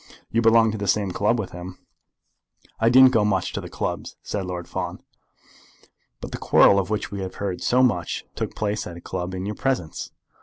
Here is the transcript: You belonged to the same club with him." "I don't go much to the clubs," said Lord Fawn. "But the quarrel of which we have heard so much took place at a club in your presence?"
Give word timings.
You 0.31 0.41
belonged 0.41 0.71
to 0.71 0.79
the 0.79 0.87
same 0.87 1.11
club 1.11 1.37
with 1.37 1.51
him." 1.51 1.77
"I 2.79 2.89
don't 2.89 3.11
go 3.11 3.23
much 3.23 3.53
to 3.53 3.61
the 3.61 3.69
clubs," 3.69 4.15
said 4.23 4.47
Lord 4.47 4.67
Fawn. 4.67 5.03
"But 6.21 6.31
the 6.31 6.39
quarrel 6.39 6.79
of 6.79 6.89
which 6.89 7.11
we 7.11 7.19
have 7.19 7.35
heard 7.35 7.61
so 7.61 7.83
much 7.83 8.25
took 8.33 8.55
place 8.55 8.87
at 8.87 8.97
a 8.97 9.01
club 9.01 9.35
in 9.35 9.45
your 9.45 9.53
presence?" 9.53 10.09